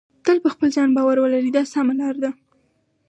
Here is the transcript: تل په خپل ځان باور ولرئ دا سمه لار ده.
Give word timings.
تل 0.25 0.37
په 0.43 0.49
خپل 0.53 0.67
ځان 0.75 0.89
باور 0.97 1.17
ولرئ 1.19 1.49
دا 1.55 1.63
سمه 1.73 1.93
لار 1.99 2.15
ده. 2.23 2.31